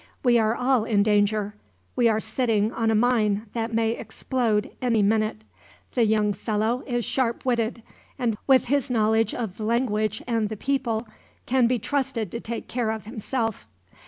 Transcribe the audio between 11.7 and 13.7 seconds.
trusted to take care of himself.